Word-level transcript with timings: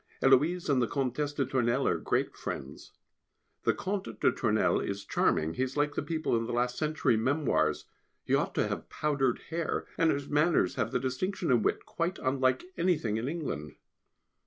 Héloise 0.23 0.67
and 0.67 0.81
the 0.81 0.87
Comtesse 0.87 1.33
de 1.33 1.45
Tournelle 1.45 1.87
are 1.87 1.99
great 1.99 2.35
friends. 2.35 2.93
The 3.65 3.73
Comte 3.75 4.19
de 4.19 4.31
Tournelle 4.31 4.79
is 4.79 5.05
charming, 5.05 5.53
he 5.53 5.61
is 5.61 5.77
like 5.77 5.93
the 5.93 6.01
people 6.01 6.35
in 6.35 6.47
the 6.47 6.53
last 6.53 6.75
century 6.75 7.15
Memoirs, 7.15 7.85
he 8.23 8.33
ought 8.33 8.55
to 8.55 8.67
have 8.67 8.89
powdered 8.89 9.37
hair, 9.51 9.85
and 9.99 10.09
his 10.09 10.27
manners 10.27 10.73
have 10.73 10.91
a 10.95 10.97
distinction 10.97 11.51
and 11.51 11.59
a 11.59 11.61
wit 11.63 11.85
quite 11.85 12.17
unlike 12.17 12.63
anything 12.77 13.17
in 13.17 13.27
England. 13.27 13.75